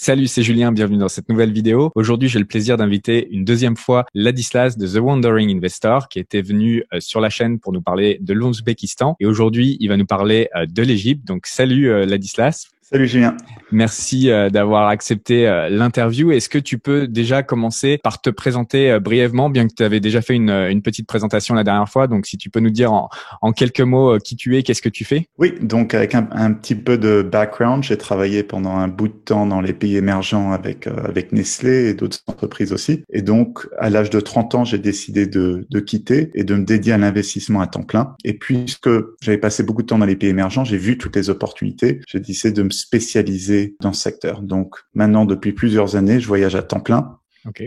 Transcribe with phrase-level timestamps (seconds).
[0.00, 1.90] Salut, c'est Julien, bienvenue dans cette nouvelle vidéo.
[1.96, 6.40] Aujourd'hui, j'ai le plaisir d'inviter une deuxième fois Ladislas de The Wandering Investor qui était
[6.40, 10.06] venu euh, sur la chaîne pour nous parler de l'Ouzbékistan et aujourd'hui, il va nous
[10.06, 11.26] parler euh, de l'Égypte.
[11.26, 12.68] Donc salut euh, Ladislas.
[12.90, 13.36] Salut Julien.
[13.70, 16.30] Merci euh, d'avoir accepté euh, l'interview.
[16.30, 20.00] Est-ce que tu peux déjà commencer par te présenter euh, brièvement, bien que tu avais
[20.00, 22.06] déjà fait une, une, petite présentation la dernière fois.
[22.06, 23.10] Donc, si tu peux nous dire en,
[23.42, 25.28] en quelques mots qui tu es, qu'est-ce que tu fais?
[25.36, 29.12] Oui, donc avec un, un, petit peu de background, j'ai travaillé pendant un bout de
[29.12, 33.02] temps dans les pays émergents avec avec Nestlé et d'autres entreprises aussi.
[33.12, 36.64] Et donc, à l'âge de 30 ans, j'ai décidé de, de quitter et de me
[36.64, 38.14] dédier à l'investissement à temps plein.
[38.24, 38.88] Et puisque
[39.20, 42.00] j'avais passé beaucoup de temps dans les pays émergents, j'ai vu toutes les opportunités.
[42.08, 44.42] J'ai décidé de me spécialisé dans ce secteur.
[44.42, 47.18] Donc maintenant, depuis plusieurs années, je voyage à temps plein.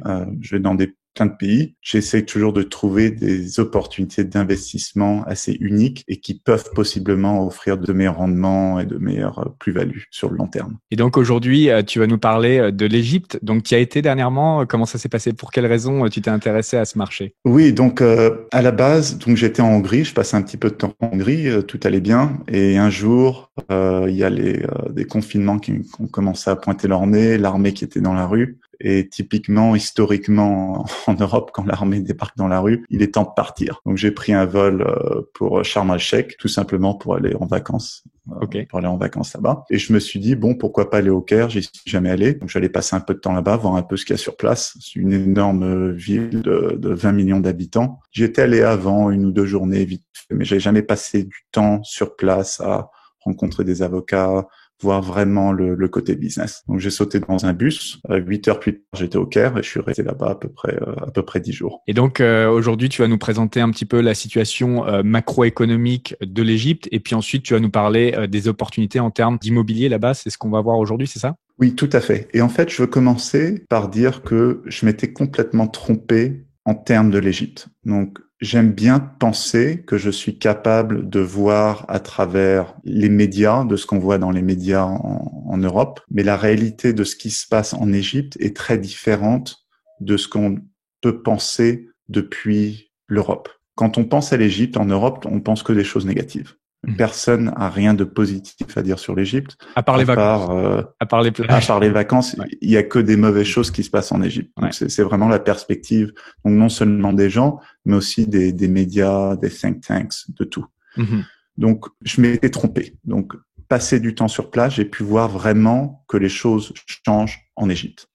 [0.05, 1.75] Euh, je vais dans des plein de pays.
[1.81, 7.93] J'essaie toujours de trouver des opportunités d'investissement assez uniques et qui peuvent possiblement offrir de
[7.93, 10.77] meilleurs rendements et de meilleures euh, plus-values sur le long terme.
[10.89, 13.39] Et donc aujourd'hui, euh, tu vas nous parler euh, de l'Égypte.
[13.41, 14.65] Donc tu as été dernièrement.
[14.65, 15.33] Comment ça s'est passé?
[15.33, 17.35] Pour quelles raisons tu t'es intéressé à ce marché?
[17.45, 20.03] Oui, donc à la base, donc j'étais en Hongrie.
[20.03, 21.47] Je passais un petit peu de temps en Hongrie.
[21.67, 22.39] tout allait bien.
[22.47, 27.05] Et un jour, il y a les, des confinements qui ont commencé à pointer leur
[27.07, 28.59] nez, l'armée qui était dans la rue.
[28.83, 33.33] Et typiquement, historiquement, en Europe, quand l'armée débarque dans la rue, il est temps de
[33.35, 33.81] partir.
[33.85, 38.03] Donc j'ai pris un vol euh, pour Sharm el-Sheikh, tout simplement pour aller en vacances.
[38.29, 39.65] Euh, pour aller en vacances là-bas.
[39.69, 41.49] Et je me suis dit, bon, pourquoi pas aller au Caire?
[41.49, 42.33] J'y suis jamais allé.
[42.35, 44.21] Donc j'allais passer un peu de temps là-bas, voir un peu ce qu'il y a
[44.21, 44.77] sur place.
[44.79, 47.99] C'est une énorme ville de, de 20 millions d'habitants.
[48.11, 51.45] J'y étais allé avant, une ou deux journées vite fait, mais j'avais jamais passé du
[51.51, 54.47] temps sur place à rencontrer des avocats,
[54.81, 56.63] voir vraiment le, le côté business.
[56.67, 57.99] Donc j'ai sauté dans un bus.
[58.09, 60.49] Euh, huit heures plus tard, j'étais au Caire et je suis resté là-bas à peu
[60.49, 61.81] près euh, à peu près dix jours.
[61.87, 66.43] Et donc euh, aujourd'hui, tu vas nous présenter un petit peu la situation macroéconomique de
[66.43, 70.13] l'Égypte et puis ensuite tu vas nous parler des opportunités en termes d'immobilier là-bas.
[70.13, 71.35] C'est ce qu'on va voir aujourd'hui, c'est ça?
[71.59, 72.27] Oui, tout à fait.
[72.33, 77.11] Et en fait, je veux commencer par dire que je m'étais complètement trompé en termes
[77.11, 77.67] de l'Égypte.
[77.85, 83.75] Donc J'aime bien penser que je suis capable de voir à travers les médias, de
[83.75, 87.47] ce qu'on voit dans les médias en, Europe, mais la réalité de ce qui se
[87.47, 89.67] passe en Égypte est très différente
[89.99, 90.57] de ce qu'on
[91.01, 93.47] peut penser depuis l'Europe.
[93.75, 96.55] Quand on pense à l'Égypte en Europe, on pense que des choses négatives.
[96.83, 96.95] Mhm.
[96.95, 99.55] Personne a rien de positif à dire sur l'Égypte.
[99.75, 100.49] À part les vacances.
[100.51, 101.63] Euh, à part les plages.
[101.63, 104.21] À part les vacances, il y a que des mauvaises choses qui se passent en
[104.23, 104.51] Égypte.
[104.71, 106.11] C'est vraiment la perspective.
[106.43, 110.65] Donc non seulement des gens, mais aussi des, des médias, des think tanks, de tout.
[110.97, 111.23] Mhm.
[111.57, 112.95] Donc je m'étais trompé.
[113.03, 113.33] Donc
[113.67, 116.73] passer du temps sur place, j'ai pu voir vraiment que les choses
[117.05, 118.07] changent en Égypte.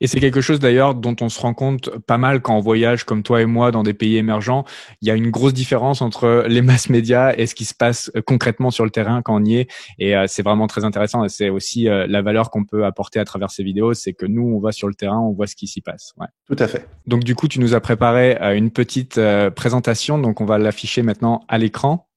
[0.00, 3.04] Et c'est quelque chose d'ailleurs dont on se rend compte pas mal quand on voyage
[3.04, 4.64] comme toi et moi dans des pays émergents.
[5.02, 8.10] Il y a une grosse différence entre les masses médias et ce qui se passe
[8.16, 9.68] euh, concrètement sur le terrain quand on y est.
[9.98, 11.24] Et euh, c'est vraiment très intéressant.
[11.24, 14.26] Et c'est aussi euh, la valeur qu'on peut apporter à travers ces vidéos, c'est que
[14.26, 16.12] nous, on va sur le terrain, on voit ce qui s'y passe.
[16.18, 16.26] Ouais.
[16.46, 16.86] Tout à fait.
[17.06, 19.20] Donc du coup, tu nous as préparé une petite
[19.54, 20.18] présentation.
[20.18, 22.07] Donc on va l'afficher maintenant à l'écran.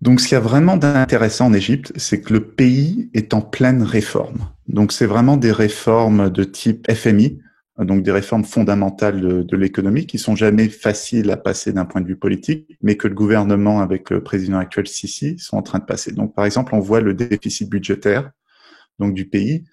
[0.00, 3.40] Donc, ce qui y a vraiment d'intéressant en Égypte, c'est que le pays est en
[3.40, 4.48] pleine réforme.
[4.68, 7.40] Donc, c'est vraiment des réformes de type FMI,
[7.78, 12.00] donc des réformes fondamentales de, de l'économie qui sont jamais faciles à passer d'un point
[12.00, 15.78] de vue politique, mais que le gouvernement avec le président actuel Sisi sont en train
[15.78, 16.12] de passer.
[16.12, 18.30] Donc, par exemple, on voit le déficit budgétaire
[18.98, 19.64] donc du pays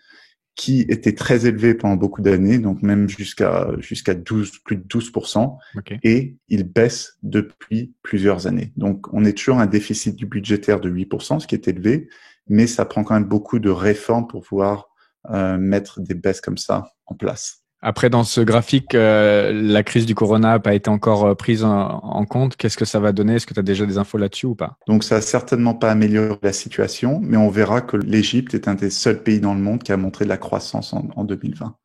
[0.56, 5.58] qui était très élevé pendant beaucoup d'années, donc même jusqu'à jusqu'à 12 plus de 12%
[6.04, 8.72] et il baisse depuis plusieurs années.
[8.78, 12.08] Donc on est toujours un déficit du budgétaire de 8% ce qui est élevé,
[12.48, 14.90] mais ça prend quand même beaucoup de réformes pour pouvoir
[15.30, 17.65] euh, mettre des baisses comme ça en place.
[17.82, 21.64] Après, dans ce graphique, euh, la crise du corona n'a pas été encore euh, prise
[21.64, 22.56] en, compte.
[22.56, 23.36] Qu'est-ce que ça va donner?
[23.36, 24.78] Est-ce que tu as déjà des infos là-dessus ou pas?
[24.88, 28.74] Donc, ça n'a certainement pas amélioré la situation, mais on verra que l'Égypte est un
[28.74, 31.66] des seuls pays dans le monde qui a montré de la croissance en, 2020.
[31.66, 31.76] Donc,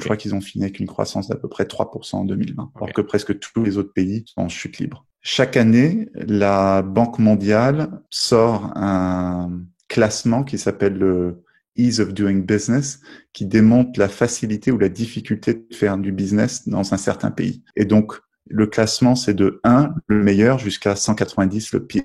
[0.00, 2.92] je crois qu'ils ont fini avec une croissance d'à peu près 3% en 2020, alors
[2.92, 5.06] que presque tous les autres pays sont en chute libre.
[5.22, 9.50] Chaque année, la Banque mondiale sort un
[9.88, 11.42] classement qui s'appelle le
[11.78, 13.00] ease of doing business
[13.32, 17.62] qui démontre la facilité ou la difficulté de faire du business dans un certain pays.
[17.76, 18.12] Et donc,
[18.50, 22.02] le classement, c'est de 1, le meilleur, jusqu'à 190, le pire.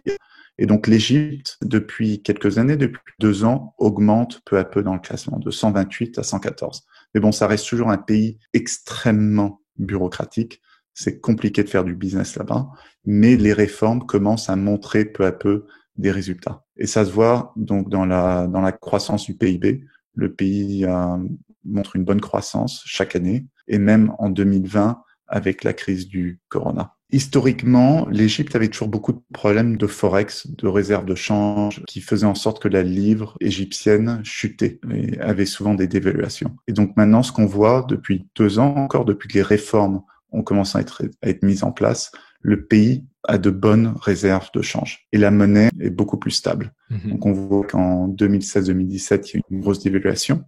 [0.58, 5.00] Et donc, l'Égypte, depuis quelques années, depuis deux ans, augmente peu à peu dans le
[5.00, 6.84] classement, de 128 à 114.
[7.14, 10.62] Mais bon, ça reste toujours un pays extrêmement bureaucratique.
[10.94, 12.68] C'est compliqué de faire du business là-bas,
[13.06, 15.66] mais les réformes commencent à montrer peu à peu
[15.98, 16.64] des résultats.
[16.78, 19.84] Et ça se voit donc dans la, dans la croissance du PIB.
[20.16, 21.18] Le pays euh,
[21.66, 26.96] montre une bonne croissance chaque année, et même en 2020 avec la crise du corona.
[27.12, 32.26] Historiquement, l'Égypte avait toujours beaucoup de problèmes de forex, de réserves de change, qui faisaient
[32.26, 36.56] en sorte que la livre égyptienne chutait et avait souvent des dévaluations.
[36.68, 40.02] Et donc maintenant, ce qu'on voit depuis deux ans, encore depuis que les réformes
[40.32, 42.12] ont commencé à être, à être mises en place,
[42.44, 46.74] le pays a de bonnes réserves de change et la monnaie est beaucoup plus stable.
[46.90, 47.12] Mhm.
[47.12, 50.44] Donc on voit qu'en 2016-2017, il y a eu une grosse dévaluation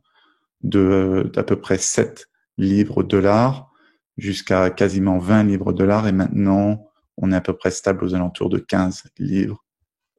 [0.62, 2.28] de d'à peu près 7
[2.58, 3.72] livres dollars
[4.18, 6.86] jusqu'à quasiment 20 livres dollars et maintenant
[7.18, 9.64] on est à peu près stable aux alentours de 15 livres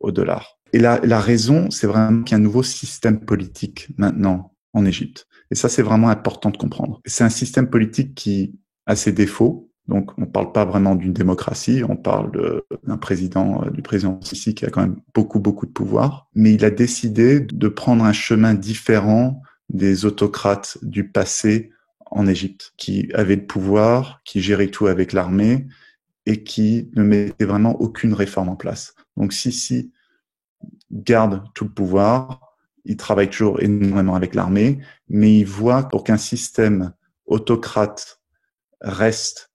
[0.00, 0.58] au dollar.
[0.72, 4.84] Et la, la raison, c'est vraiment qu'il y a un nouveau système politique maintenant en
[4.84, 5.26] Égypte.
[5.50, 7.00] Et ça, c'est vraiment important de comprendre.
[7.04, 11.12] C'est un système politique qui a ses défauts, donc, on ne parle pas vraiment d'une
[11.12, 15.66] démocratie, on parle d'un président, euh, du président Sisi qui a quand même beaucoup, beaucoup
[15.66, 16.28] de pouvoir.
[16.34, 21.70] Mais il a décidé de prendre un chemin différent des autocrates du passé
[22.06, 25.66] en Égypte, qui avaient le pouvoir, qui géraient tout avec l'armée
[26.24, 28.94] et qui ne mettaient vraiment aucune réforme en place.
[29.16, 29.92] Donc, Sisi
[30.90, 32.40] garde tout le pouvoir,
[32.84, 36.92] il travaille toujours énormément avec l'armée, mais il voit pour qu'un système
[37.26, 38.20] autocrate
[38.80, 39.50] reste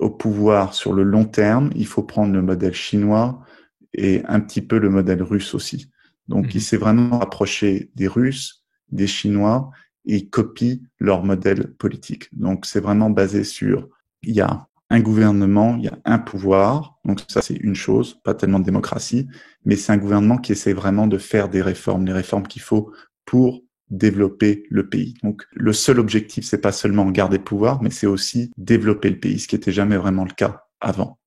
[0.00, 3.44] au pouvoir sur le long terme, il faut prendre le modèle chinois
[3.92, 5.90] et un petit peu le modèle russe aussi.
[6.26, 6.52] Donc, mhm.
[6.54, 9.70] il s'est vraiment approché des Russes, des Chinois,
[10.06, 12.28] et il copie leur modèle politique.
[12.32, 13.88] Donc, c'est vraiment basé sur,
[14.22, 16.98] il y a un gouvernement, il y a un pouvoir.
[17.04, 19.28] Donc, ça, c'est une chose, pas tellement de démocratie,
[19.64, 22.92] mais c'est un gouvernement qui essaie vraiment de faire des réformes, les réformes qu'il faut
[23.24, 25.14] pour développer le pays.
[25.22, 29.18] Donc le seul objectif, c'est pas seulement garder le pouvoir, mais c'est aussi développer le
[29.18, 31.18] pays, ce qui était jamais vraiment le cas avant.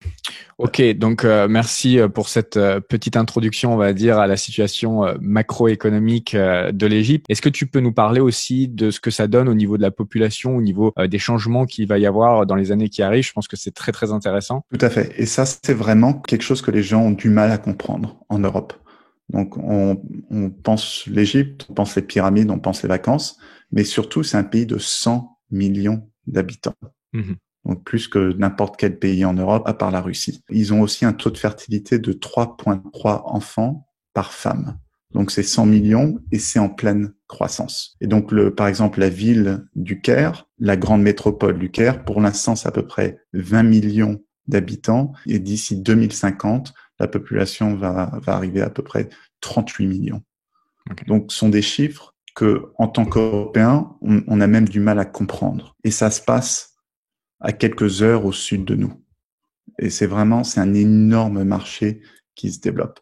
[0.57, 4.37] Ok, donc euh, merci euh, pour cette euh, petite introduction, on va dire, à la
[4.37, 7.25] situation macroéconomique de l'Égypte.
[7.29, 9.81] Est-ce que tu peux nous parler aussi de ce que ça donne au niveau de
[9.81, 13.25] la population, au niveau des changements qu'il va y avoir dans les années qui arrivent?
[13.25, 14.65] Je pense que c'est très très intéressant.
[14.71, 15.13] Tout à fait.
[15.17, 18.39] Et ça, c'est vraiment quelque chose que les gens ont du mal à comprendre en
[18.39, 18.73] Europe.
[19.33, 23.37] Donc on, on pense l'Égypte, on pense les pyramides, on pense les vacances,
[23.71, 26.75] mais surtout c'est un pays de 100 millions d'habitants.
[27.13, 27.35] Mhm.
[27.65, 30.43] Donc plus que n'importe quel pays en Europe, à part la Russie.
[30.49, 34.77] Ils ont aussi un taux de fertilité de 3,3 enfants par femme.
[35.13, 37.95] Donc c'est 100 millions et c'est en pleine croissance.
[38.01, 42.19] Et donc le, par exemple la ville du Caire, la grande métropole du Caire, pour
[42.19, 48.35] l'instant c'est à peu près 20 millions d'habitants et d'ici 2050 la population va, va
[48.35, 49.09] arriver à peu près
[49.41, 50.23] 38 millions.
[51.07, 55.05] Donc, ce sont des chiffres que, en tant qu'Européens, on, a même du mal à
[55.05, 55.75] comprendre.
[55.83, 56.75] Et ça se passe
[57.39, 58.93] à quelques heures au sud de nous.
[59.79, 62.01] Et c'est vraiment, c'est un énorme marché
[62.35, 62.99] qui se développe.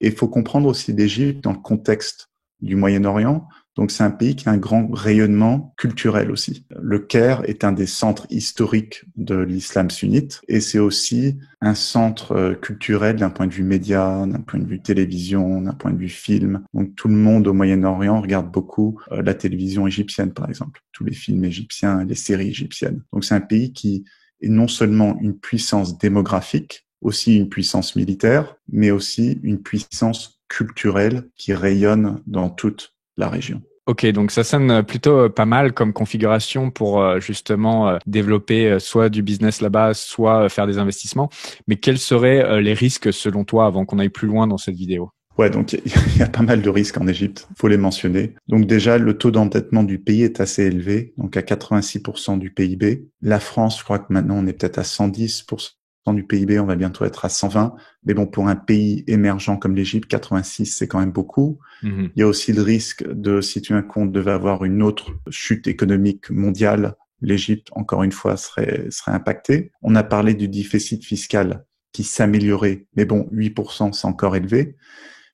[0.00, 2.30] Et il faut comprendre aussi l'Égypte dans le contexte
[2.60, 3.48] du Moyen-Orient.
[3.78, 6.66] Donc c'est un pays qui a un grand rayonnement culturel aussi.
[6.82, 12.32] Le Caire est un des centres historiques de l'islam sunnite et c'est aussi un centre
[12.32, 15.96] euh, culturel d'un point de vue média, d'un point de vue télévision, d'un point de
[15.96, 16.64] vue film.
[16.74, 21.04] Donc tout le monde au Moyen-Orient regarde beaucoup euh, la télévision égyptienne par exemple, tous
[21.04, 23.04] les films égyptiens, les séries égyptiennes.
[23.12, 24.04] Donc c'est un pays qui
[24.42, 31.28] est non seulement une puissance démographique, aussi une puissance militaire, mais aussi une puissance culturelle
[31.36, 33.60] qui rayonne dans toute la région.
[33.88, 38.78] Ok, donc ça sonne plutôt euh, pas mal comme configuration pour euh, justement euh, développer
[38.78, 41.30] soit du business là-bas, soit faire des investissements.
[41.68, 45.10] Mais quels seraient les risques selon toi avant qu'on aille plus loin dans cette vidéo?
[45.38, 48.34] Ouais, donc il y a pas mal de risques en Égypte, faut les mentionner.
[48.46, 53.06] Donc déjà, le taux d'endettement du pays est assez élevé, donc à 86% du PIB.
[53.22, 55.77] La France, je crois que maintenant on est peut-être à 110%
[56.14, 57.74] du PIB, on va bientôt être à 120.
[58.04, 61.58] Mais bon, pour un pays émergent comme l'Égypte, 86, c'est quand même beaucoup.
[61.82, 62.10] Mhm.
[62.14, 65.12] Il y a aussi le risque de, si tu un compte devait avoir une autre
[65.30, 69.72] chute économique mondiale, l'Égypte, encore une fois, serait, serait impactée.
[69.82, 72.86] On a parlé du déficit fiscal qui s'améliorait.
[72.96, 74.76] Mais bon, 8%, c'est encore élevé.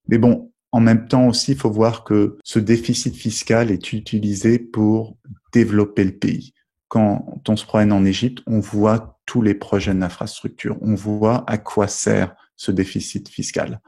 [0.09, 4.59] Mais bon, en même temps aussi, il faut voir que ce déficit fiscal est utilisé
[4.59, 5.16] pour
[5.52, 6.52] développer le pays.
[6.88, 10.76] Quand on se promène en Égypte, on voit tous les projets d'infrastructure.
[10.81, 13.81] On voit à quoi sert ce déficit fiscal.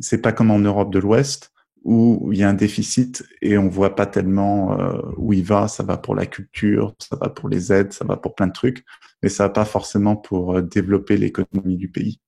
[0.00, 1.52] C'est pas comme en Europe de l'Ouest
[1.84, 5.68] où il y a un déficit et on voit pas tellement euh, où il va.
[5.68, 8.52] Ça va pour la culture, ça va pour les aides, ça va pour plein de
[8.52, 8.84] trucs,
[9.22, 12.20] mais ça va pas forcément pour euh, développer l'économie du pays.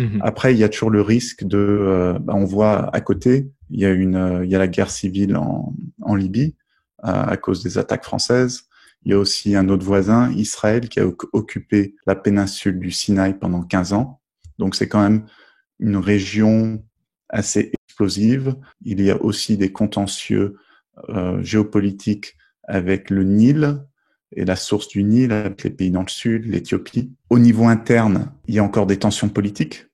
[0.00, 0.20] Mhm.
[0.22, 3.80] Après, il y a toujours le risque de, euh, bah, on voit à côté, il
[3.80, 6.56] y a une, il y a la guerre civile en, en Libye
[7.00, 8.67] à cause des attaques françaises.
[9.04, 13.38] Il y a aussi un autre voisin, Israël, qui a occupé la péninsule du Sinaï
[13.38, 14.20] pendant 15 ans.
[14.58, 15.26] Donc c'est quand même
[15.78, 16.82] une région
[17.28, 18.56] assez explosive.
[18.84, 20.56] Il y a aussi des contentieux
[21.10, 23.84] euh, géopolitiques avec le Nil,
[24.36, 27.12] est la source du Nil avec les pays dans le sud, l'Éthiopie.
[27.30, 29.86] Au niveau interne, il y a encore des tensions politiques.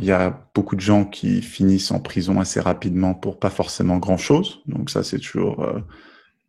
[0.00, 3.98] Il y a beaucoup de gens qui finissent en prison assez rapidement pour pas forcément
[3.98, 4.62] grand chose.
[4.66, 5.64] Donc ça, c'est toujours.
[5.64, 5.80] Euh,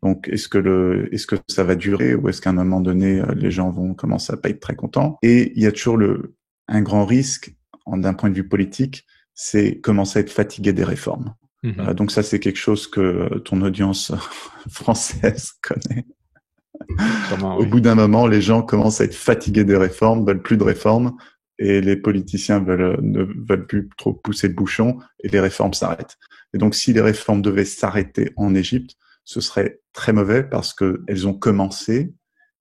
[0.03, 3.19] donc est-ce que le, est-ce que ça va durer ou est-ce qu'à un moment donné,
[3.19, 5.17] euh, les gens vont commencer à pas être très contents?
[5.21, 6.35] Et il y a toujours le
[6.67, 7.55] un grand risque
[7.87, 11.33] d'un point de vue politique, c'est commencer à être fatigué des réformes.
[11.63, 11.75] Mhm.
[11.79, 14.11] Euh, donc ça, c'est quelque chose que ton audience
[14.69, 16.05] française connaît.
[17.41, 20.63] Au bout d'un moment, les gens commencent à être fatigués des réformes, veulent plus de
[20.63, 21.17] réformes,
[21.57, 26.17] et les politiciens veulent, ne veulent plus trop pousser le bouchon, et les réformes s'arrêtent.
[26.53, 28.95] Et donc, si les réformes devaient s'arrêter en Égypte,
[29.29, 32.11] ce serait très mauvais parce qu'elles ont commencé,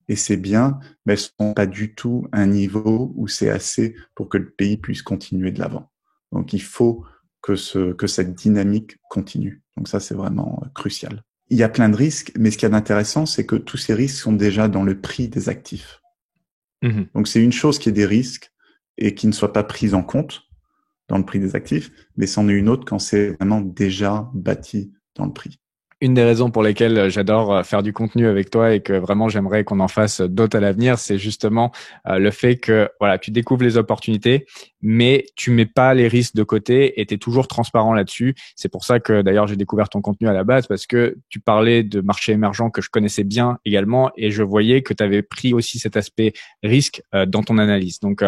[0.06, 3.96] et c'est bien, mais elles sont pas du tout à un niveau où c'est assez
[4.14, 5.90] pour que le pays puisse continuer de l'avant.
[6.30, 7.06] Donc, il faut
[7.40, 9.62] que, ce, que cette dynamique continue.
[9.78, 11.24] Donc ça, c'est vraiment euh, crucial.
[11.48, 13.94] Il y a plein de risques, mais ce qui est intéressant, c'est que tous ces
[13.94, 16.02] risques sont déjà dans le prix des actifs.
[16.82, 18.52] Mmh Donc c'est une chose qui est des risques
[18.98, 20.42] et qui ne soit pas prise en compte
[21.08, 24.92] dans le prix des actifs, mais c'en est une autre quand c'est vraiment déjà bâti
[25.14, 25.58] dans le prix
[26.00, 28.92] une des raisons pour lesquelles euh, j'adore euh, faire du contenu avec toi et que
[28.92, 31.72] vraiment j'aimerais qu'on en fasse d'autres à l'avenir, c'est justement
[32.06, 34.46] euh, le fait que voilà, tu découvres les opportunités,
[34.80, 38.34] mais tu mets pas les risques de côté et tu es toujours transparent là-dessus.
[38.54, 41.40] C'est pour ça que d'ailleurs j'ai découvert ton contenu à la base parce que tu
[41.40, 45.22] parlais de marché émergent que je connaissais bien également et je voyais que tu avais
[45.22, 47.98] pris aussi cet aspect risque dans ton analyse.
[48.00, 48.22] Donc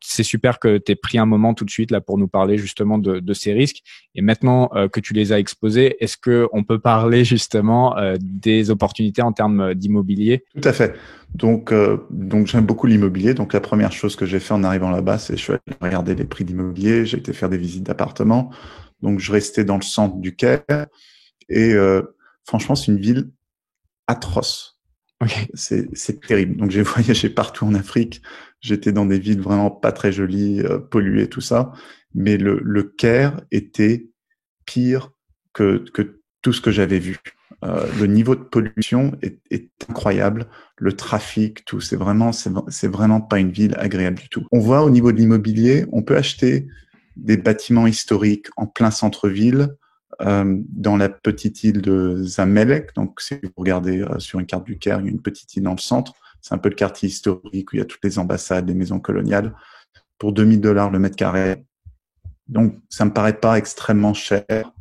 [0.00, 2.58] c'est super que tu aies pris un moment tout de suite là pour nous parler
[2.58, 3.82] justement de, ces risques.
[4.14, 8.16] Et maintenant euh, que tu les as exposés, est-ce que on peut parler justement euh,
[8.20, 10.44] des opportunités en termes d'immobilier?
[10.54, 10.94] Tout à fait.
[11.34, 13.34] Donc, euh, donc j'aime beaucoup l'immobilier.
[13.34, 16.14] Donc la première chose que j'ai fait en arrivant là-bas, c'est je suis allé regarder
[16.14, 17.06] les prix d'immobilier.
[17.06, 18.50] J'ai été faire des visites d'appartements.
[19.00, 20.62] Donc je restais dans le centre du Caire
[21.48, 21.74] et
[22.44, 23.30] franchement c'est une ville
[24.06, 24.71] atroce.
[25.22, 25.46] Okay.
[25.54, 26.56] C'est terrible.
[26.56, 28.22] Donc j'ai voyagé partout en Afrique.
[28.60, 31.72] J'étais dans des villes vraiment pas très jolies, euh, polluées, tout ça.
[32.14, 34.08] Mais le, le Caire était
[34.66, 35.12] pire
[35.52, 37.18] que, que tout ce que j'avais vu.
[37.64, 40.46] Euh, le niveau de pollution est, est, incroyable.
[40.76, 44.44] Le trafic, tout, c'est vraiment, c'est vraiment pas une ville agréable du tout.
[44.50, 46.66] On voit au niveau de l'immobilier, on peut acheter
[47.14, 49.76] des bâtiments historiques en plein centre-ville,
[50.20, 52.94] dans la petite île de Zamelek.
[52.94, 55.54] Donc, si vous regardez euh, sur une carte du Caire, il y a une petite
[55.56, 56.14] île dans le centre.
[56.40, 59.00] C'est un peu le quartier historique où il y a toutes les ambassades, les maisons
[59.00, 59.54] coloniales,
[60.18, 61.64] pour 2000 dollars le mètre carré.
[62.48, 64.72] Donc, ça me paraît pas extrêmement cher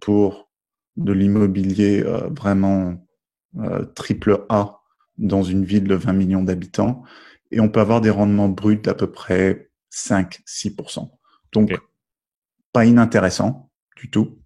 [0.00, 0.50] pour
[0.96, 2.94] de l'immobilier euh, vraiment
[3.58, 4.80] euh, triple A
[5.16, 7.02] dans une ville de 20 millions d'habitants.
[7.50, 11.10] Et on peut avoir des rendements bruts d'à peu près 5-6%.
[11.52, 11.78] Donc,
[12.72, 14.38] pas inintéressant du tout.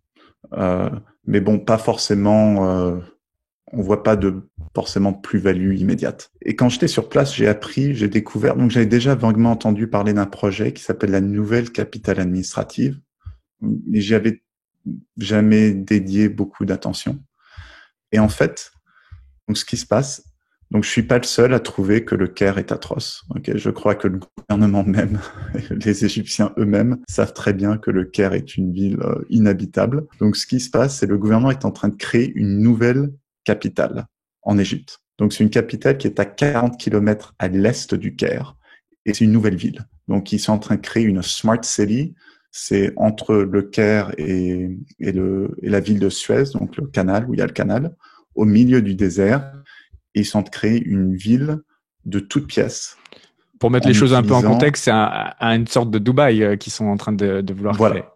[0.54, 0.90] Euh,
[1.26, 3.00] mais bon, pas forcément euh,
[3.72, 6.30] on voit pas de forcément plus-value immédiate.
[6.42, 10.12] Et quand j'étais sur place, j'ai appris, j'ai découvert, donc j'avais déjà vaguement entendu parler
[10.12, 13.00] d'un projet qui s'appelle la nouvelle capitale administrative,
[13.60, 14.42] mais j'y avais
[15.16, 17.18] jamais dédié beaucoup d'attention.
[18.12, 18.72] Et en fait,
[19.48, 20.22] donc ce qui se passe,
[20.72, 23.24] donc je suis pas le seul à trouver que le Caire est atroce.
[23.36, 25.20] Okay je crois que le gouvernement même,
[25.70, 30.06] les Égyptiens eux-mêmes savent très bien que le Caire est une ville euh, inhabitable.
[30.18, 33.12] Donc ce qui se passe, c'est le gouvernement est en train de créer une nouvelle
[33.44, 34.06] capitale
[34.40, 35.00] en Égypte.
[35.18, 38.56] Donc c'est une capitale qui est à 40 km à l'est du Caire
[39.04, 39.86] et c'est une nouvelle ville.
[40.08, 42.14] Donc ils sont en train de créer une smart city.
[42.50, 47.42] C'est entre le Caire et, la ville de Suez, donc le canal où il y
[47.42, 47.94] a le canal,
[48.34, 49.52] au milieu du désert.
[50.14, 51.58] Et ils sont de créer une ville
[52.04, 52.96] de toutes pièces.
[53.58, 56.56] Pour mettre les choses un peu en contexte, c'est un, une sorte de Dubaï euh,
[56.56, 57.94] qu'ils sont en train de, de vouloir voilà.
[58.00, 58.08] créer.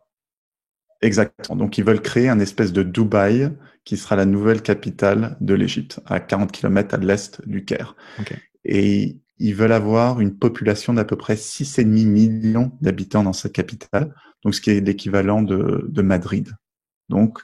[1.02, 1.56] Exactement.
[1.56, 3.52] Donc, ils veulent créer un espèce de Dubaï
[3.84, 7.94] qui sera la nouvelle capitale de l'Égypte, à 40 km à l'est du Caire.
[8.18, 8.36] Okay.
[8.64, 14.14] Et ils veulent avoir une population d'à peu près 6,5 millions d'habitants dans cette capitale,
[14.42, 16.50] donc ce qui est l'équivalent de, de Madrid.
[17.08, 17.38] Donc,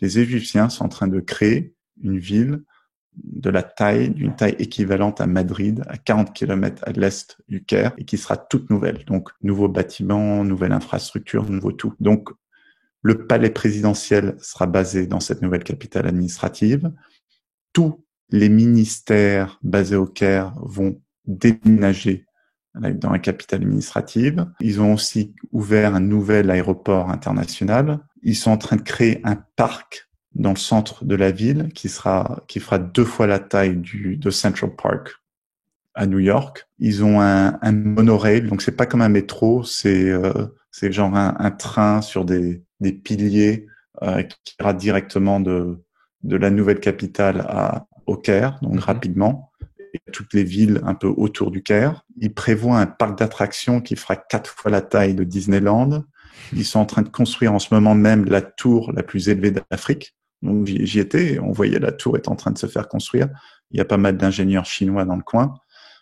[0.00, 2.64] les Égyptiens sont en train de créer une ville
[3.22, 7.92] de la taille, d'une taille équivalente à Madrid, à 40 km à l'est du Caire,
[7.98, 9.04] et qui sera toute nouvelle.
[9.06, 11.94] Donc, nouveaux bâtiments, nouvelle infrastructure, nouveau tout.
[12.00, 12.30] Donc,
[13.02, 16.90] le palais présidentiel sera basé dans cette nouvelle capitale administrative.
[17.72, 22.26] Tous les ministères basés au Caire vont déménager
[22.74, 24.46] dans la capitale administrative.
[24.60, 28.00] Ils ont aussi ouvert un nouvel aéroport international.
[28.22, 31.88] Ils sont en train de créer un parc dans le centre de la ville qui
[31.88, 35.10] sera qui fera deux fois la taille du de Central Park
[35.94, 36.66] à New York.
[36.78, 41.14] Ils ont un, un monorail, donc c'est pas comme un métro, c'est euh, c'est genre
[41.14, 43.66] un, un, train sur des des piliers
[44.02, 45.78] euh, qui ira directement de,
[46.24, 48.80] de la nouvelle capitale à, au Caire, donc mhm.
[48.80, 49.52] rapidement.
[50.12, 52.04] toutes les villes un peu autour du Caire.
[52.16, 56.04] Ils prévoient un parc d'attractions qui fera quatre fois la taille de Disneyland.
[56.52, 59.52] Ils sont en train de construire en ce moment même la tour la plus élevée
[59.52, 60.16] d'Afrique.
[60.44, 63.28] Donc j'y étais, on voyait la tour est en train de se faire construire.
[63.70, 65.54] Il y a pas mal d'ingénieurs chinois dans le coin.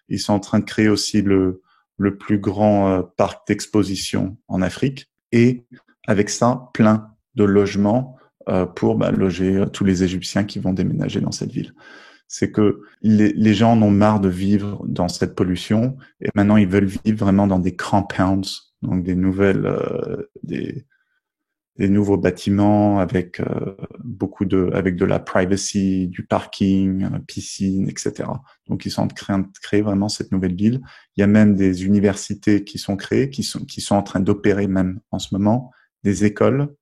[0.09, 1.63] Ils sont en train de créer aussi le,
[1.97, 5.11] le plus grand euh, parc d'exposition en Afrique.
[5.31, 5.65] Et
[6.07, 8.17] avec ça, plein de logements
[8.49, 11.75] euh, pour bah, loger euh, tous les Égyptiens qui vont déménager dans cette ville.
[12.27, 16.57] C'est que les, les, gens en ont marre de vivre dans cette pollution et maintenant
[16.57, 20.87] ils veulent vivre vraiment dans des compounds, donc des nouvelles, euh, des,
[21.77, 23.75] des nouveaux bâtiments avec euh,
[24.05, 28.29] beaucoup de, avec de la privacy, du parking, euh, piscine, etc.
[28.69, 30.83] Donc ils sont en train de créer vraiment cette nouvelle ville.
[31.17, 34.21] Il y a même des universités qui sont créées, qui sont, qui sont en train
[34.21, 35.71] d'opérer même en ce moment,
[36.05, 36.75] des écoles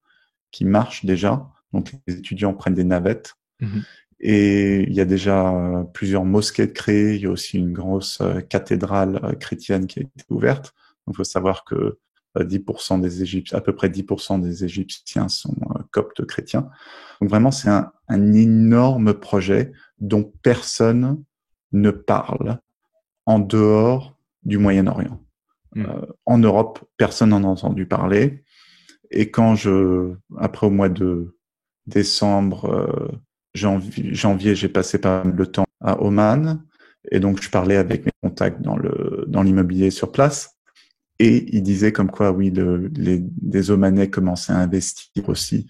[0.51, 1.49] qui marchent déjà.
[1.73, 3.35] Donc les étudiants prennent des navettes.
[3.61, 3.85] Mhm.
[4.23, 7.15] Et il y a déjà euh, plusieurs mosquées créées.
[7.15, 10.75] Il y a aussi une grosse cathédrale chrétienne qui a été ouverte.
[11.07, 11.99] Donc il faut savoir que
[12.39, 15.57] 10% des Égyptiens, à peu près 10% des Égyptiens sont
[15.91, 16.69] coptes chrétiens.
[17.21, 21.23] Donc vraiment, c'est un, un, énorme projet dont personne
[21.73, 22.59] ne parle
[23.27, 25.21] en dehors du Moyen-Orient.
[25.77, 25.85] Hmm.
[26.27, 28.43] en Europe, personne n'en a entendu parler.
[29.13, 31.37] Et quand je, après au mois de
[31.87, 33.09] décembre, euh,
[33.55, 36.65] janvier, janvier j'ai passé pas mal de temps à Oman.
[37.13, 40.59] Et donc, je parlais avec mes contacts dans le dans l'immobilier sur place.
[41.23, 45.67] Et ils disaient comme quoi, oui, le, les, des Omanais commençaient à investir aussi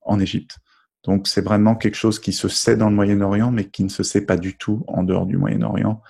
[0.00, 0.56] en Égypte.
[1.04, 4.02] Donc, c'est vraiment quelque chose qui se sait dans le Moyen-Orient, mais qui ne se
[4.02, 6.00] sait pas du tout en dehors du Moyen-Orient.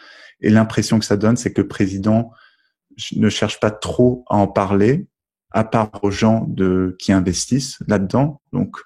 [0.40, 2.30] Et l'impression que ça donne, c'est que le président
[3.16, 5.08] ne cherche pas trop à en parler,
[5.50, 8.76] à part aux gens de, qui investissent là-dedans, donc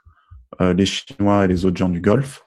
[0.62, 2.46] euh, les Chinois et les autres gens du Golfe,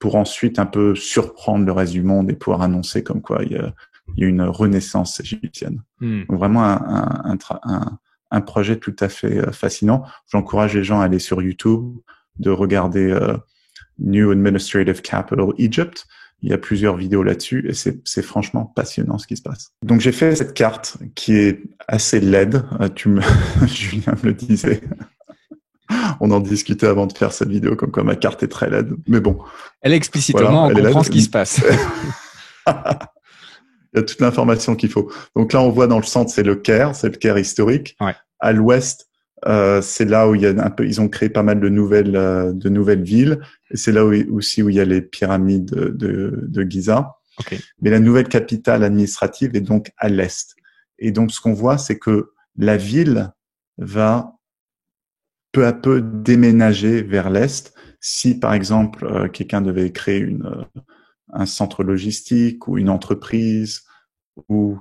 [0.00, 3.52] pour ensuite un peu surprendre le reste du monde et pouvoir annoncer comme quoi il
[3.52, 3.72] y a,
[4.16, 5.82] il y a une renaissance égyptienne.
[6.00, 6.22] Hmm.
[6.28, 7.98] Donc vraiment un, un, un,
[8.30, 10.04] un, projet tout à fait euh, fascinant.
[10.30, 11.96] J'encourage les gens à aller sur YouTube,
[12.38, 13.36] de regarder euh,
[13.98, 16.06] New Administrative Capital Egypt,
[16.42, 19.72] il y a plusieurs vidéos là-dessus et c'est franchement passionnant ce qui se passe.
[19.84, 22.64] Donc j'ai fait cette carte qui est assez laide.
[22.80, 23.20] Euh, tu me,
[23.66, 24.80] Julien me le disait.
[26.20, 28.94] On en discutait avant de faire cette vidéo, comme quoi ma carte est très laide.
[29.06, 29.38] Mais bon.
[29.82, 31.60] Elle explicitement, on comprend ce qui se passe.
[33.92, 35.10] Il y a toute l'information qu'il faut.
[35.34, 37.96] Donc là, on voit dans le centre, c'est le Caire, c'est le Caire historique.
[38.00, 38.14] Ouais.
[38.38, 39.08] À l'ouest,
[39.46, 41.68] euh, c'est là où il y a un peu, ils ont créé pas mal de
[41.68, 43.40] nouvelles, euh, de nouvelles villes.
[43.70, 47.16] Et c'est là où, aussi où il y a les pyramides de, de Giza.
[47.80, 50.54] Mais la nouvelle capitale administrative est donc à l'est.
[50.98, 53.32] Et donc, ce qu'on voit, c'est que la ville
[53.78, 54.34] va
[55.52, 57.72] peu à peu déménager vers l'est.
[58.00, 60.66] Si, par exemple, euh, quelqu'un devait créer une,
[61.32, 63.82] un centre logistique ou une entreprise
[64.48, 64.78] ou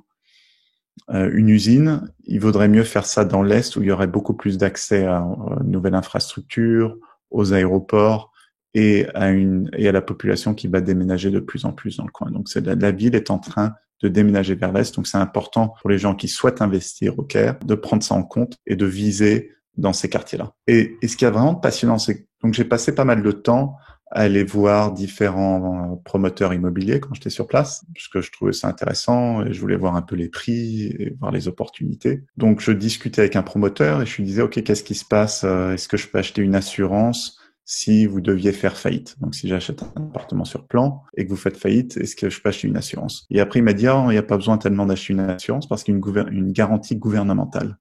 [1.11, 4.33] euh, une usine, il vaudrait mieux faire ça dans l'Est où il y aurait beaucoup
[4.33, 5.19] plus d'accès à
[5.61, 6.97] une nouvelle infrastructure,
[7.31, 8.31] aux aéroports
[8.73, 12.05] et à, une, et à la population qui va déménager de plus en plus dans
[12.05, 12.29] le coin.
[12.31, 14.95] Donc c'est la, ville est en train de déménager vers l'Est.
[14.95, 18.23] Donc c'est important pour les gens qui souhaitent investir au Caire de prendre ça en
[18.23, 20.53] compte et de viser dans ces quartiers-là.
[20.67, 23.75] Et, et ce qui est vraiment passionnant, c'est donc j'ai passé pas mal de temps
[24.11, 29.45] aller voir différents euh, promoteurs immobiliers quand j'étais sur place, puisque je trouvais ça intéressant
[29.45, 32.23] et je voulais voir un peu les prix et voir les opportunités.
[32.37, 35.43] Donc je discutais avec un promoteur et je lui disais, OK, qu'est-ce qui se passe
[35.43, 39.15] euh, Est-ce que je peux acheter une assurance si vous deviez faire faillite?
[39.19, 42.41] Donc si j'achète un appartement sur plan et que vous faites faillite, est-ce que je
[42.41, 43.27] peux acheter une assurance?
[43.29, 45.67] Et après il m'a dit, oh, il n'y a pas besoin tellement d'acheter une assurance
[45.67, 47.77] parce qu'il y a une, garantie gouvernementale.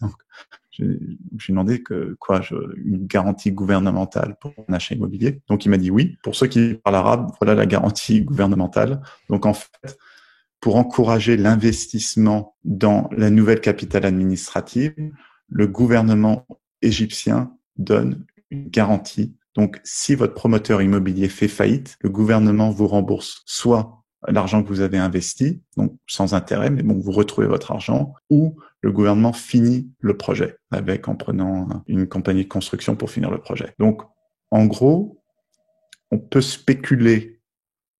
[0.78, 2.40] j'ai demandé que quoi,
[2.84, 5.42] une garantie gouvernementale pour un achat immobilier.
[5.48, 6.16] Donc il m'a dit oui.
[6.22, 9.00] Pour ceux qui parlent arabe, voilà la garantie gouvernementale.
[9.28, 9.98] Donc en fait,
[10.60, 14.94] pour encourager l'investissement dans la nouvelle capitale administrative,
[15.48, 16.46] le gouvernement
[16.82, 19.36] égyptien donne une garantie.
[19.54, 24.80] Donc si votre promoteur immobilier fait faillite, le gouvernement vous rembourse soit l'argent que vous
[24.80, 29.90] avez investi, donc sans intérêt, mais bon, vous retrouvez votre argent, ou le gouvernement finit
[30.00, 33.74] le projet avec en prenant une compagnie de construction pour finir le projet.
[33.78, 34.02] Donc,
[34.50, 35.22] en gros,
[36.10, 37.40] on peut spéculer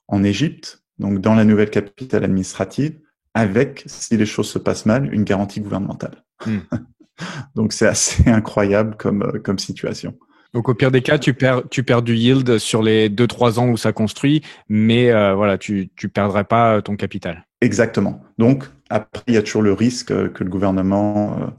[0.08, 2.98] en Égypte, donc dans la nouvelle capitale administrative,
[3.34, 6.24] avec, si les choses se passent mal, une garantie gouvernementale.
[6.44, 6.58] Hmm.
[7.54, 10.18] donc, c'est assez incroyable comme, comme situation.
[10.54, 13.68] Donc au pire des cas, tu perds, tu perds du yield sur les 2-3 ans
[13.68, 17.46] où ça construit, mais euh, voilà, tu ne perdrais pas ton capital.
[17.60, 18.22] Exactement.
[18.38, 21.52] Donc après, il y a toujours le risque que le gouvernement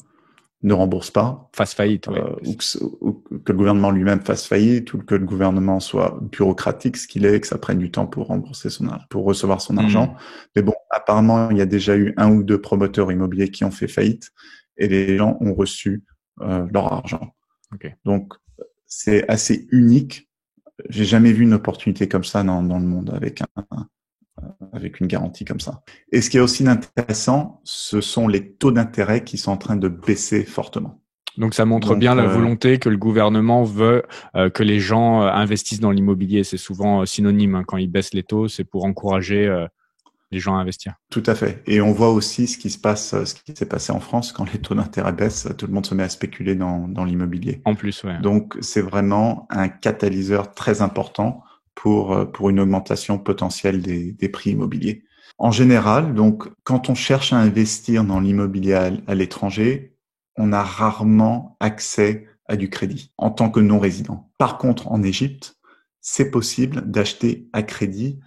[0.61, 2.35] ne rembourse pas, fasse faillite, euh,
[3.01, 7.25] ou, que, le gouvernement lui-même fasse faillite, ou que le gouvernement soit bureaucratique, ce qu'il
[7.25, 10.07] est, que ça prenne du temps pour rembourser son pour recevoir son argent.
[10.07, 10.17] Hmm.
[10.55, 13.71] Mais bon, apparemment, il y a déjà eu un ou deux promoteurs immobiliers qui ont
[13.71, 14.31] fait faillite
[14.77, 16.03] et les gens ont reçu
[16.41, 17.33] euh, leur argent.
[18.03, 18.33] Donc,
[18.89, 20.29] c'est assez unique.
[20.89, 23.87] J'ai jamais vu une opportunité comme ça dans, dans le monde avec un,
[24.73, 25.83] avec une garantie comme ça.
[26.11, 29.75] Et ce qui est aussi intéressant, ce sont les taux d'intérêt qui sont en train
[29.75, 31.01] de baisser fortement.
[31.37, 34.03] Donc ça montre bien la euh, volonté que le gouvernement veut
[34.35, 36.43] euh, que les gens euh, investissent dans l'immobilier.
[36.43, 37.63] C'est souvent synonyme hein.
[37.65, 39.47] quand ils baissent les taux, c'est pour encourager
[40.31, 40.93] les gens à investir.
[41.09, 41.63] Tout à fait.
[41.65, 44.51] Et on voit aussi ce qui se passe, ce qui s'est passé en France quand
[44.51, 47.61] les taux d'intérêt baissent, tout le monde se met à spéculer dans, dans l'immobilier.
[47.65, 48.19] En plus, ouais.
[48.21, 51.43] Donc c'est vraiment un catalyseur très important
[51.75, 55.03] pour, euh, pour une augmentation potentielle des, des prix immobiliers.
[55.39, 59.95] En général, donc, quand on cherche à investir dans l'immobilier à, l'étranger,
[60.35, 64.29] on a rarement accès à du crédit en tant que non-résident.
[64.37, 65.57] Par contre, en Égypte,
[66.01, 68.19] c'est possible d'acheter à crédit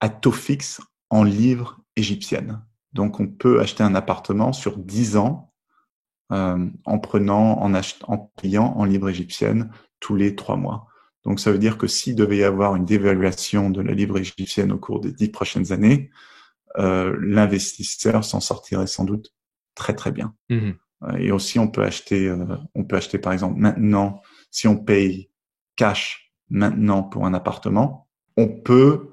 [0.00, 2.62] à taux fixe en livres égyptiennes.
[2.92, 5.52] Donc, on peut acheter un appartement sur 10 ans
[6.32, 9.70] euh, en prenant, en, achetant, en payant en livres égyptiennes
[10.00, 10.86] tous les trois mois.
[11.24, 14.72] Donc ça veut dire que s'il devait y avoir une dévaluation de la livre égyptienne
[14.72, 16.10] au cours des dix prochaines années,
[16.78, 19.34] euh, l'investisseur s'en sortirait sans doute
[19.74, 20.34] très très bien.
[20.48, 20.70] Mmh
[21.02, 24.20] euh, et aussi on peut acheter, euh, on peut acheter par exemple maintenant,
[24.50, 25.30] si on paye
[25.74, 29.09] cash maintenant pour un appartement, on peut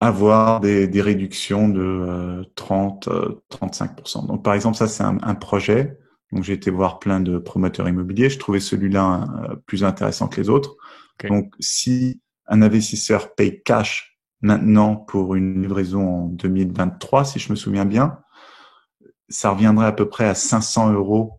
[0.00, 3.08] avoir des, des réductions de 30,
[3.50, 4.26] 35%.
[4.26, 5.98] Donc par exemple ça c'est un, un projet.
[6.32, 8.28] Donc j'ai été voir plein de promoteurs immobiliers.
[8.28, 9.26] Je trouvais celui-là
[9.66, 10.76] plus intéressant que les autres
[11.24, 17.56] donc, si un investisseur paye cash maintenant pour une livraison en 2023, si je me
[17.56, 18.18] souviens bien,
[19.28, 21.38] ça reviendrait à peu près à 500 euros,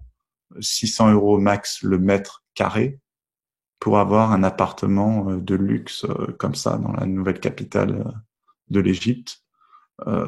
[0.60, 3.00] 600 euros max le mètre carré
[3.80, 8.12] pour avoir un appartement euh, de luxe euh, comme ça dans la nouvelle capitale euh,
[8.70, 9.44] de l'Égypte.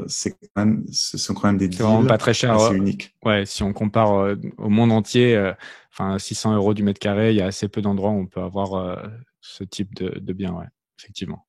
[0.07, 3.15] c'est quand même, ce sont quand même des deals pas très cher, assez uniques.
[3.23, 5.53] Ouais, si on compare au monde entier,
[5.91, 8.41] enfin 600 euros du mètre carré, il y a assez peu d'endroits où on peut
[8.41, 9.09] avoir
[9.41, 11.45] ce type de, de bien, ouais, effectivement.